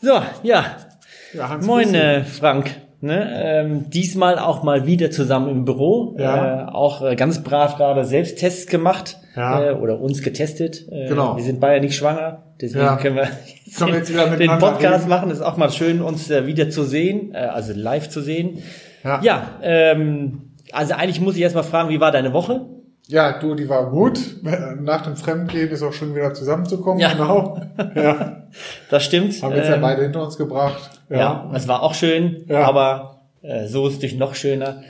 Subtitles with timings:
[0.00, 0.12] So,
[0.42, 0.64] ja.
[1.32, 2.70] Ja, Moin, äh, Frank.
[3.02, 6.14] Ne, ähm, diesmal auch mal wieder zusammen im Büro.
[6.18, 6.66] Ja.
[6.66, 9.70] Äh, auch äh, ganz brav gerade Selbsttests gemacht Ja.
[9.70, 10.86] äh, oder uns getestet.
[10.90, 11.34] Äh, Genau.
[11.36, 12.96] Wir sind beide nicht schwanger, deswegen Ja.
[12.96, 13.28] können wir
[13.78, 15.08] Können wir jetzt den Podcast reden.
[15.08, 15.30] machen.
[15.30, 18.62] ist auch mal schön, uns äh, wieder zu sehen, äh, also live zu sehen.
[19.02, 19.20] Ja.
[19.22, 22.66] ja ähm, also eigentlich muss ich erst mal fragen, wie war deine Woche?
[23.10, 24.18] Ja, du, die war gut.
[24.80, 27.00] Nach dem Fremdgehen ist auch schon wieder zusammenzukommen.
[27.00, 27.12] Ja.
[27.12, 27.60] Genau.
[27.94, 28.36] Ja.
[28.90, 29.40] Das stimmt.
[29.42, 30.90] Haben wir jetzt ja Ähm, beide hinter uns gebracht.
[31.08, 32.62] Ja, es war auch schön, Ja.
[32.66, 34.82] aber äh, so ist es natürlich noch schöner.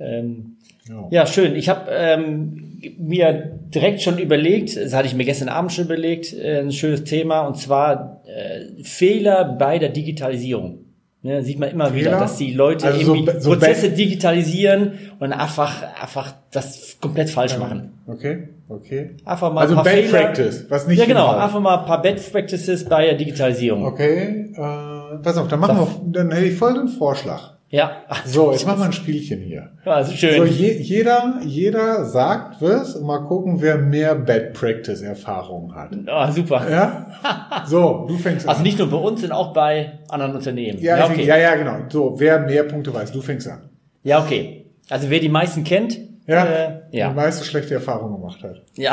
[0.00, 0.56] Ähm,
[0.88, 1.06] Ja.
[1.10, 1.54] ja, schön.
[1.54, 6.32] Ich habe ähm, mir direkt schon überlegt, das hatte ich mir gestern Abend schon überlegt,
[6.32, 10.83] äh, ein schönes Thema, und zwar äh, Fehler bei der Digitalisierung.
[11.26, 12.20] Ne, sieht man immer wieder, Fehler?
[12.20, 17.30] dass die Leute Also so irgendwie be- so Prozesse digitalisieren und einfach, einfach das komplett
[17.30, 17.94] falsch machen.
[18.06, 19.12] Okay, okay.
[19.24, 20.18] Einfach mal Also ein paar Bad Fehler.
[20.18, 21.28] Practice, was nicht Ja, genau.
[21.28, 21.42] hinhaut.
[21.42, 23.86] Einfach mal ein paar Bad Practices bei der Digitalisierung.
[23.86, 27.53] Okay, äh, pass auf, dann machen wir, dann hätte ich voll den Vorschlag.
[27.74, 28.02] Ja.
[28.24, 29.70] So, jetzt machen wir ein Spielchen hier.
[29.84, 30.36] Also schön.
[30.36, 35.90] So, je, jeder, jeder sagt was und mal gucken, wer mehr Bad Practice Erfahrung hat.
[36.06, 36.70] Ah, super.
[36.70, 37.06] Ja?
[37.66, 38.62] So, du fängst Also an.
[38.64, 40.78] nicht nur bei uns, sondern auch bei anderen Unternehmen.
[40.80, 41.24] Ja, ja, okay.
[41.24, 41.78] ja, ja, genau.
[41.88, 43.70] So, wer mehr Punkte weiß, du fängst an.
[44.02, 44.66] Ja, okay.
[44.90, 47.10] Also wer die meisten kennt, Ja, äh, die ja.
[47.12, 48.62] meiste schlechte Erfahrung gemacht hat.
[48.76, 48.92] ja.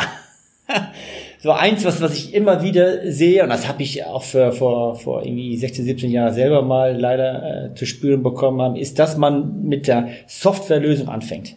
[1.42, 4.96] So eins, was, was ich immer wieder sehe, und das habe ich auch für, vor,
[4.96, 9.18] vor irgendwie 16, 17 Jahren selber mal leider äh, zu spüren bekommen haben, ist, dass
[9.18, 11.56] man mit der Softwarelösung anfängt.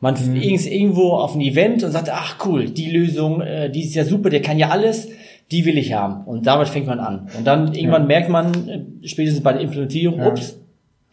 [0.00, 0.36] Man Mhm.
[0.40, 4.04] ist irgendwo auf ein Event und sagt, ach cool, die Lösung, äh, die ist ja
[4.04, 5.08] super, der kann ja alles,
[5.50, 6.24] die will ich haben.
[6.26, 7.28] Und damit fängt man an.
[7.36, 10.28] Und dann irgendwann merkt man, äh, spätestens bei der Implementierung, Ja.
[10.28, 10.58] ups,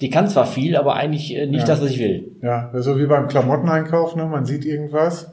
[0.03, 1.65] die kann zwar viel, aber eigentlich äh, nicht Ja.
[1.65, 2.33] das, was ich will.
[2.43, 4.25] Ja, so wie beim Klamotteneinkauf, ne?
[4.25, 5.31] Man sieht irgendwas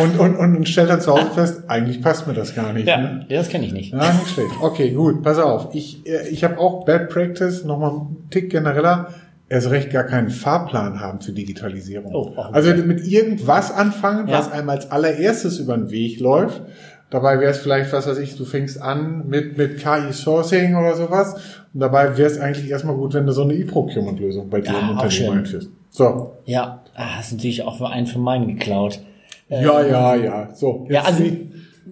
[0.00, 2.86] und, und, und stellt dann zu Hause fest, eigentlich passt mir das gar nicht.
[2.86, 3.26] Ja, Ne?
[3.28, 3.92] ja das kenne ich nicht.
[3.92, 4.50] Ja, nicht schlecht.
[4.60, 5.70] Okay, gut, pass auf.
[5.74, 9.08] Ich, äh, ich habe auch Bad Practice, nochmal einen Tick genereller,
[9.48, 12.14] erst recht gar keinen Fahrplan haben für Digitalisierung.
[12.14, 14.38] Oh, auch also mit irgendwas anfangen, Ja.
[14.38, 16.62] was einem als allererstes über den Weg läuft.
[17.10, 21.34] Dabei wäre es vielleicht, was weiß ich, du fängst an mit, mit KI-Sourcing oder sowas.
[21.74, 24.78] Und dabei wäre es eigentlich erstmal gut, wenn du so eine E-Procurement-Lösung bei dir Ja,
[24.78, 25.70] im Unternehmen einführst.
[25.90, 26.32] So.
[26.44, 29.00] Ja, ah, hast natürlich auch für einen von meinen geklaut.
[29.48, 30.48] Ja, ja, ja.
[30.54, 30.86] So.
[30.88, 31.24] Ja, also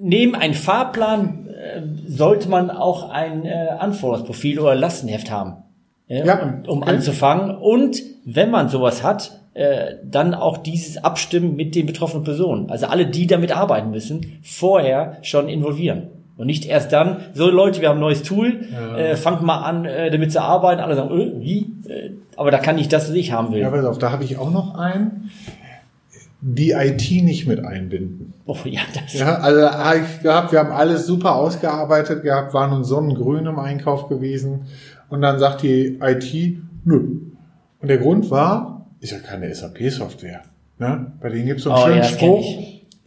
[0.00, 5.56] neben einem Fahrplan äh, sollte man auch ein äh, Anforderungsprofil oder Lastenheft haben,
[6.08, 6.90] äh, Ja, um, um okay.
[6.90, 7.56] anzufangen.
[7.56, 12.70] Und wenn man sowas hat, äh, dann auch dieses Abstimmen mit den betroffenen Personen.
[12.70, 16.10] Also alle, die damit arbeiten müssen, vorher schon involvieren.
[16.36, 18.60] Und nicht erst dann, so Leute, wir haben ein neues Tool,
[18.96, 20.80] äh, fangt mal an, äh, damit zu arbeiten.
[20.80, 21.72] Alle sagen, äh, wie?
[21.88, 23.58] Äh, aber da kann ich das, was ich haben will.
[23.58, 25.32] ja, pass auf, da habe ich auch noch einen.
[26.40, 28.34] Die IT nicht mit einbinden.
[28.46, 32.54] oh, ja, das, Ja, also da hab ich gehabt, wir haben alles super ausgearbeitet gehabt,
[32.54, 34.66] waren uns sonnengrün im Einkauf gewesen.
[35.08, 37.22] Und dann sagt die IT, nö.
[37.80, 40.42] Und der Grund war, ist ja keine SAP-Software.
[40.78, 41.12] Ne?
[41.20, 42.46] Bei denen gibt es so einen Oh, schönen ja, Spruch,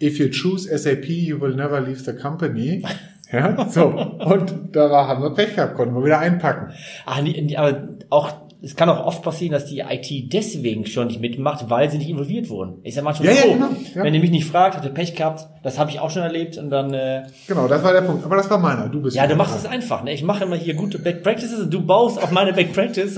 [0.01, 2.83] if you choose SAP, you will never leave the company.
[3.31, 3.85] Ja, so.
[3.87, 6.73] Und da haben wir Pech gehabt, konnten wir wieder einpacken.
[7.05, 7.21] Ach,
[7.55, 11.89] aber auch, es kann auch oft passieren, dass die IT deswegen schon nicht mitmacht, weil
[11.89, 12.83] sie nicht involviert wurden.
[12.83, 13.53] Ist ja manchmal Ja, ja, so.
[13.53, 14.03] genau, ja.
[14.03, 15.47] Wenn ihr mich nicht fragt, habt ihr Pech gehabt.
[15.63, 18.25] Das habe ich auch schon erlebt und dann, äh, Genau, das war der Punkt.
[18.25, 18.89] Aber das war meiner.
[18.89, 20.03] Du bist ja, du machst es einfach.
[20.03, 20.13] Ne?
[20.13, 23.17] Ich mache immer hier gute Back Practices und du baust auf meine Back Practice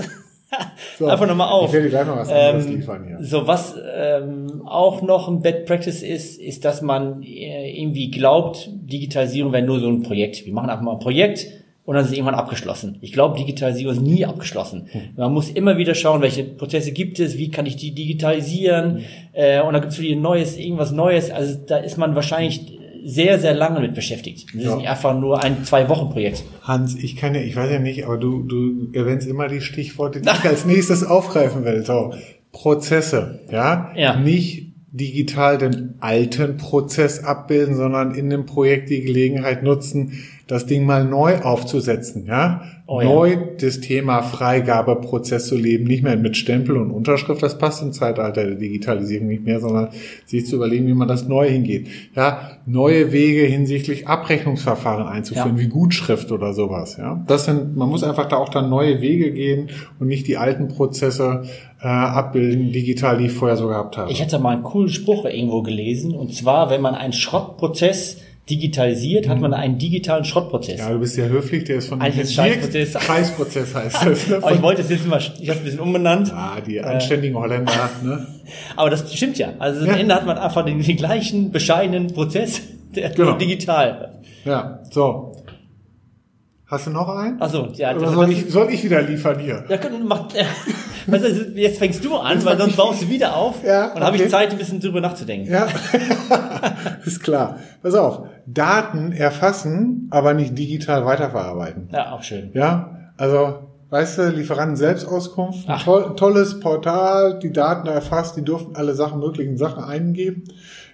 [0.98, 1.68] So, einfach nochmal auf.
[1.68, 3.18] Ich werde gleich noch was anderes Ähm, liefern hier.
[3.20, 8.68] So was ähm, auch noch ein Bad Practice ist, ist, dass man äh, irgendwie glaubt,
[8.72, 10.46] Digitalisierung wäre nur so ein Projekt.
[10.46, 11.46] Wir machen einfach mal ein Projekt
[11.84, 12.98] und dann ist es irgendwann abgeschlossen.
[13.00, 14.88] Ich glaube, Digitalisierung ist nie abgeschlossen.
[15.16, 19.60] Man muss immer wieder schauen, welche Prozesse gibt es, wie kann ich die digitalisieren äh,
[19.60, 21.30] und dann gibt es wieder Neues, irgendwas Neues.
[21.30, 24.46] Also da ist man wahrscheinlich sehr, sehr lange mit beschäftigt.
[24.54, 24.76] Das ist Ja.
[24.76, 26.42] nicht einfach nur ein Zwei-Wochen-Projekt.
[26.62, 30.20] Hans, ich kann ja, ich weiß ja nicht, aber du, du erwähnst immer die Stichworte,
[30.20, 31.84] die ich als nächstes aufgreifen will.
[31.84, 32.14] So,
[32.52, 33.92] Prozesse, ja?
[33.96, 34.16] Ja.
[34.16, 40.12] Nicht digital den alten Prozess abbilden, sondern in dem Projekt die Gelegenheit nutzen,
[40.46, 42.62] das Ding mal neu aufzusetzen, ja?
[42.86, 43.08] Oh ja.
[43.08, 47.92] neu das Thema Freigabeprozess zu leben, nicht mehr mit Stempel und Unterschrift, das passt im
[47.92, 49.88] Zeitalter der Digitalisierung nicht mehr, sondern
[50.26, 51.88] sich zu überlegen, wie man das neu hingeht.
[52.14, 55.62] Ja, neue Wege hinsichtlich Abrechnungsverfahren einzuführen, Ja.
[55.62, 57.24] wie Gutschrift oder sowas, ja.
[57.26, 60.68] Das sind, man muss einfach da auch dann neue Wege gehen und nicht die alten
[60.68, 61.44] Prozesse
[61.80, 64.12] äh, abbilden, digital, die ich vorher so gehabt habe.
[64.12, 68.18] Ich hatte mal einen coolen Spruch irgendwo gelesen, und zwar, wenn man einen Schrottprozess
[68.50, 70.78] digitalisiert, hat man einen digitalen Schrottprozess.
[70.78, 72.94] Ja, du bist ja höflich, der ist von Eigentlich ist Scheißprozess.
[72.94, 74.26] Kreisprozess heißt das.
[74.28, 74.36] Ne?
[74.36, 76.28] Aber ich wollte es jetzt mal, ich habe es ein bisschen umbenannt.
[76.28, 78.26] Ja, die anständigen Holländer, ne?
[78.76, 79.54] Aber das stimmt ja.
[79.58, 79.92] Also Ja.
[79.94, 82.60] am Ende hat man einfach den, den gleichen bescheidenen Prozess,
[82.94, 83.30] der Genau.
[83.30, 84.20] nur digital.
[84.44, 85.36] Ja, so.
[86.66, 87.40] Hast du noch einen?
[87.40, 89.64] Achso, ja, Oder soll ich, soll ich wieder liefern hier?
[89.68, 90.28] ja, mach,
[91.06, 94.16] ist, jetzt fängst du an, weil sonst baust du wieder auf Ja, und dann habe
[94.16, 94.24] okay.
[94.24, 95.50] ich Zeit, ein bisschen drüber nachzudenken.
[95.52, 95.66] Ja,
[97.04, 97.58] ist klar.
[97.82, 98.26] Pass auf.
[98.46, 101.88] Daten erfassen, aber nicht digital weiterverarbeiten.
[101.92, 102.50] Ja, auch schön.
[102.54, 108.76] Ja, also, weißt du, Lieferanten Selbstauskunft, ein toll, tolles Portal, die Daten erfasst, die durften
[108.76, 110.44] alle Sachen, möglichen Sachen eingeben.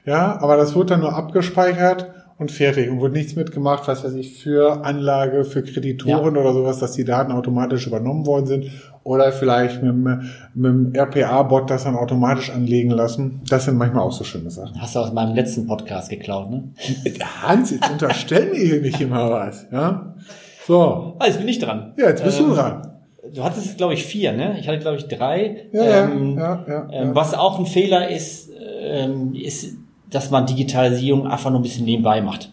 [0.04, 2.10] Ja, aber das wurde dann nur abgespeichert
[2.40, 6.78] und fertig und wurde nichts mitgemacht, was weiß ich, für Anlage, für Kreditoren oder sowas,
[6.78, 8.70] dass die Daten automatisch übernommen worden sind
[9.04, 13.42] oder vielleicht mit, dem- mit dem RPA-Bot das dann automatisch anlegen lassen.
[13.48, 14.80] Das sind manchmal auch so schöne Sachen.
[14.80, 16.64] Hast du aus meinem letzten Podcast geklaut, ne?
[17.42, 20.14] Hans, jetzt unterstell mir hier nicht immer was, ja?
[20.66, 21.16] So.
[21.18, 21.92] Ah, jetzt bin ich dran.
[21.98, 22.86] Ja, jetzt bist Ähm, du dran.
[23.34, 24.56] Du hattest, glaube ich, vier, ne?
[24.58, 25.66] Ich hatte, glaube ich, drei.
[25.72, 27.14] Ja, ja, Ähm, ja, ja, ähm, ja.
[27.14, 28.50] Was auch ein Fehler ist,
[28.82, 29.76] ähm, ist,
[30.10, 32.52] dass man Digitalisierung einfach nur ein bisschen nebenbei macht.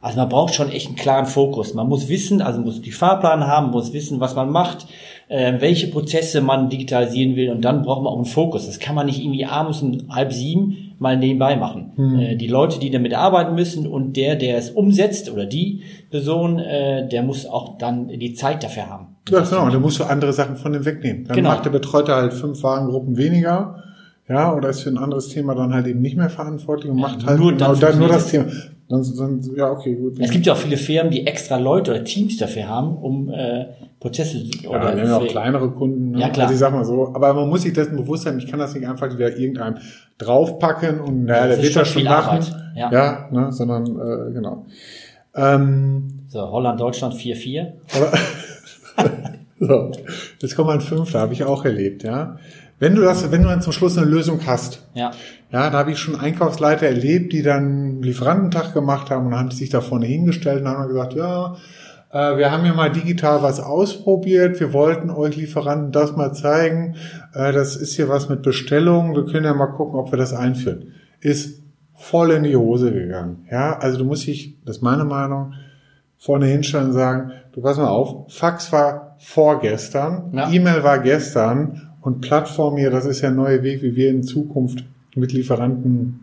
[0.00, 1.74] Also man braucht schon echt einen klaren Fokus.
[1.74, 4.86] Man muss wissen, also man muss die Fahrplan haben, muss wissen, was man macht,
[5.28, 8.66] äh, welche Prozesse man digitalisieren will und dann braucht man auch einen Fokus.
[8.66, 11.92] Das kann man nicht irgendwie abends um halb sieben mal nebenbei machen.
[11.94, 12.18] Hm.
[12.18, 16.58] Äh, die Leute, die damit arbeiten müssen und der, der es umsetzt oder die Person,
[16.58, 19.06] äh, der muss auch dann die Zeit dafür haben.
[19.30, 19.66] Ja, genau.
[19.66, 21.26] Und dann musst du andere Sachen von dem wegnehmen.
[21.26, 21.50] Dann Genau.
[21.50, 23.76] macht der Betreuter halt fünf Warengruppen weniger.
[24.28, 27.26] Ja, oder ist für ein anderes Thema dann halt eben nicht mehr verantwortlich und macht
[27.26, 28.46] halt nur genau dann nur das Thema.
[28.88, 30.20] Dann, dann, ja, okay, gut.
[30.20, 33.66] Es gibt ja auch viele Firmen, die extra Leute oder Teams dafür haben, um äh,
[33.98, 36.10] Prozesse ja, oder wir haben ja auch kleinere Kunden.
[36.10, 36.20] Ne?
[36.20, 36.46] Ja, klar.
[36.46, 38.74] Also ich sag mal so, aber man muss sich dessen bewusst sein, ich kann das
[38.74, 39.76] nicht einfach wieder irgendeinem
[40.18, 42.38] draufpacken und naja, der wird das schon machen.
[42.38, 42.92] Arbeit, ja.
[42.92, 44.66] ja ne, sondern äh, genau.
[45.34, 47.72] Ähm, So, Holland, Deutschland 4-4.
[49.68, 49.92] So,
[50.40, 52.36] jetzt kommt mein fünfter, habe ich auch erlebt, ja.
[52.80, 55.12] Wenn du das, wenn du dann zum Schluss eine Lösung hast, Ja.
[55.52, 59.70] ja, da habe ich schon Einkaufsleiter erlebt, die dann Lieferantentag gemacht haben und haben sich
[59.70, 61.54] da vorne hingestellt und haben gesagt, ja,
[62.10, 66.96] äh, wir haben ja mal digital was ausprobiert, wir wollten euch Lieferanten das mal zeigen,
[67.32, 70.32] äh, das ist hier was mit Bestellungen, wir können ja mal gucken, ob wir das
[70.32, 70.92] einführen.
[71.20, 71.62] Ist
[71.94, 75.54] voll in die Hose gegangen, ja, also du musst dich, das ist meine Meinung,
[76.22, 80.52] vorne hinstellen und sagen, du pass mal auf, Fax war vorgestern, Ja.
[80.52, 84.22] E-Mail war gestern und Plattform hier, das ist ja ein neuer Weg, wie wir in
[84.22, 84.84] Zukunft
[85.16, 86.20] mit Lieferanten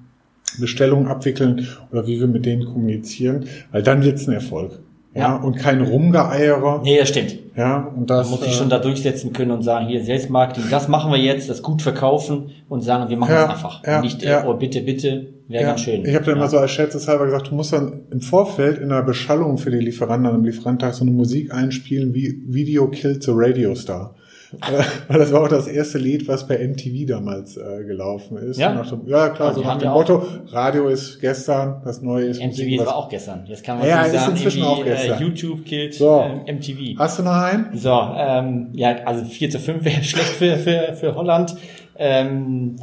[0.58, 4.80] Bestellungen abwickeln oder wie wir mit denen kommunizieren, weil dann wird's ein Erfolg.
[5.16, 5.36] Ja, Ja.
[5.38, 6.82] und kein Rumgeeiere.
[6.84, 7.36] Nee, das stimmt.
[7.56, 10.70] Ja, und Da das muss ich äh, schon da durchsetzen können und sagen, hier Selbstmarketing,
[10.70, 13.84] das machen wir jetzt, das gut verkaufen und sagen, wir machen Ja, das einfach.
[13.86, 14.44] ja, nicht, ja.
[14.44, 16.06] äh, oh bitte, bitte, wäre ja, ganz schön.
[16.06, 16.42] Ich habe dann ja.
[16.42, 19.80] immer so als scherzeshalber gesagt, du musst dann im Vorfeld in der Beschallung für die
[19.80, 24.16] Lieferanten an einem Lieferantag so eine Musik einspielen wie Video Killed the Radio Star.
[24.54, 28.58] Äh, Weil das war auch das erste Lied, was bei MTV damals äh, gelaufen ist.
[28.60, 28.74] Ja?
[28.74, 32.38] Nach dem, ja, klar, Ja, so nach dem Motto, Radio ist gestern, das Neue ist
[32.42, 33.46] MTV Musik, was- war auch gestern.
[33.48, 35.18] Jetzt kann man Ja, ist sagen, inzwischen auch irgendwie, gestern.
[35.18, 36.22] äh, YouTube killt So.
[36.46, 36.98] äh, MTV.
[37.00, 37.70] Hast du noch einen?
[37.78, 41.56] So, ähm, ja, also 4 zu 5 wäre schlecht für, für, für Holland.
[41.98, 42.78] Ähm,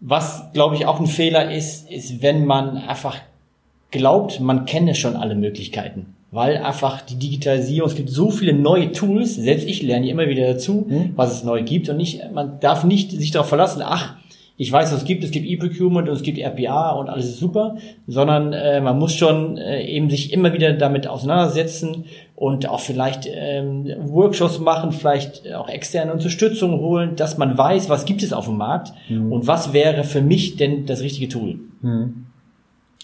[0.00, 3.16] was, glaube ich, auch ein Fehler ist, ist, wenn man einfach
[3.90, 6.14] glaubt, man kenne schon alle Möglichkeiten.
[6.32, 10.46] Weil einfach die Digitalisierung, es gibt so viele neue Tools, selbst ich lerne immer wieder
[10.46, 11.12] dazu, Mhm.
[11.16, 11.88] was es neu gibt.
[11.88, 14.14] Und nicht, man darf nicht sich darauf verlassen, ach,
[14.56, 17.38] ich weiß, was es gibt, es gibt E-Procurement und es gibt RPA und alles ist
[17.38, 22.04] super, sondern äh, man muss schon äh, eben sich immer wieder damit auseinandersetzen
[22.36, 28.04] und auch vielleicht ähm, Workshops machen, vielleicht auch externe Unterstützung holen, dass man weiß, was
[28.04, 28.92] gibt es auf dem Markt
[29.32, 31.58] und was wäre für mich denn das richtige Tool.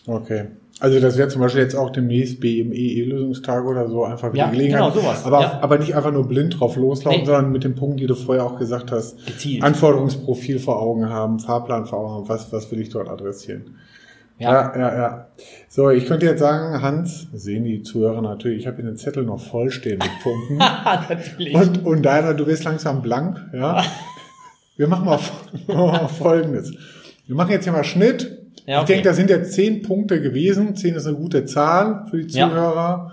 [0.06, 0.44] Okay.
[0.78, 4.92] Also das wäre zum Beispiel jetzt auch demnächst BME-Lösungstage oder so einfach wieder Ja, Gelegenheit.
[4.92, 5.58] genau, sowas, Aber, ja.
[5.62, 7.26] aber nicht einfach nur blind drauf loslaufen, Nee.
[7.26, 9.62] sondern mit dem Punkt, die du vorher auch gesagt hast, Gezielt.
[9.62, 13.76] Anforderungsprofil vor Augen haben, Fahrplan vor Augen haben, was, was will ich dort adressieren.
[14.38, 14.52] Ja.
[14.75, 15.26] Ja, ja, ja.
[15.70, 19.25] So, ich könnte jetzt sagen, Hans, sehen die Zuhörer natürlich, ich habe hier den Zettel
[19.25, 20.56] noch voll stehen mit Punkten.
[21.08, 21.54] Natürlich.
[21.54, 23.82] Und, und deiner, du wirst langsam blank, ja.
[24.76, 25.18] Wir machen mal,
[25.66, 26.70] wir machen mal Folgendes.
[27.26, 28.42] Wir machen jetzt hier mal Schnitt.
[28.66, 28.92] Ja, Ich okay.
[28.94, 30.75] denke, da sind jetzt zehn Punkte gewesen.
[30.76, 32.49] Zehn ist eine gute Zahl für die Ja.
[32.49, 33.12] Zuhörer.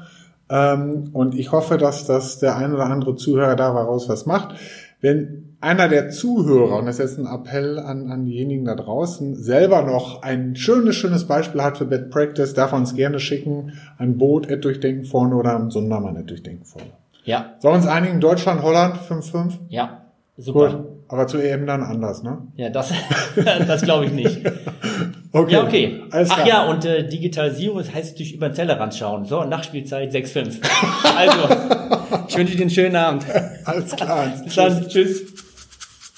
[0.50, 4.56] Ähm, und ich hoffe, dass das der ein oder andere Zuhörer daraus was macht.
[5.00, 9.36] Wenn einer der Zuhörer, und das ist jetzt ein Appell an, an diejenigen da draußen,
[9.36, 13.74] selber noch ein schönes, schönes Beispiel hat für Bad Practice, darf er uns gerne schicken.
[13.98, 16.88] Ein Boot, at Durchdenken vorne oder ein Sundermann, at Durchdenken vorne.
[17.26, 18.20] Ja, Sollen wir uns einigen?
[18.20, 19.54] Deutschland, Holland, 5-5?
[19.70, 20.02] ja,
[20.38, 20.70] super.
[20.70, 20.86] Gut.
[21.10, 22.40] Aber zu EM dann anders, ne?
[22.56, 22.92] Ja, das,
[23.68, 24.42] das glaube ich nicht.
[25.34, 25.52] Okay.
[25.52, 26.04] Ja, okay.
[26.12, 26.48] Alles Ach klar.
[26.48, 29.26] ja, und äh, Digitalisierung, das heißt durch über den Tellerrand schauen.
[29.26, 30.62] So, Nachspielzeit 6,5.
[31.18, 33.26] also, ich wünsche dir einen schönen Abend.
[33.66, 34.32] Alles klar.
[34.44, 34.88] Bis dann.
[34.88, 35.24] Tschüss.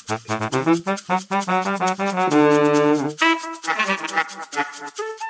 [0.07, 0.29] Thank
[5.09, 5.24] you.